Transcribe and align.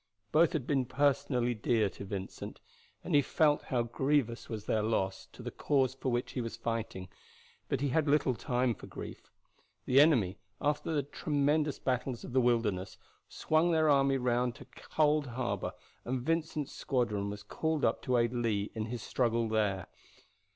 Both 0.31 0.53
had 0.53 0.65
been 0.65 0.85
personally 0.87 1.53
dear 1.53 1.87
to 1.91 2.03
Vincent, 2.03 2.59
and 3.03 3.13
he 3.13 3.21
felt 3.21 3.61
how 3.65 3.83
grievous 3.83 4.49
was 4.49 4.65
their 4.65 4.81
loss 4.81 5.27
to 5.31 5.43
the 5.43 5.51
cause 5.51 5.93
for 5.93 6.11
which 6.11 6.31
he 6.31 6.41
was 6.41 6.57
fighting; 6.57 7.07
but 7.69 7.81
he 7.81 7.89
had 7.89 8.07
little 8.07 8.33
time 8.33 8.73
for 8.73 8.87
grief. 8.87 9.29
The 9.85 9.99
enemy, 10.01 10.39
after 10.59 10.91
the 10.91 11.03
tremendous 11.03 11.77
battles 11.77 12.23
of 12.23 12.33
the 12.33 12.41
Wilderness, 12.41 12.97
swung 13.29 13.69
their 13.71 13.89
army 13.91 14.17
round 14.17 14.55
to 14.55 14.65
Cold 14.75 15.27
Harbor, 15.27 15.71
and 16.03 16.19
Vincent's 16.23 16.71
squadron 16.73 17.29
was 17.29 17.43
called 17.43 17.85
up 17.85 18.01
to 18.01 18.17
aid 18.17 18.33
Lee 18.33 18.71
in 18.73 18.85
his 18.87 19.03
struggle 19.03 19.47
there. 19.47 19.85